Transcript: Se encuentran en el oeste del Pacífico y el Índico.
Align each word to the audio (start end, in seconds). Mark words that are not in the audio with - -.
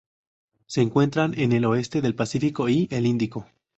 Se 0.65 0.81
encuentran 0.81 1.39
en 1.39 1.51
el 1.51 1.63
oeste 1.63 2.01
del 2.01 2.15
Pacífico 2.15 2.67
y 2.69 2.87
el 2.89 3.05
Índico. 3.05 3.45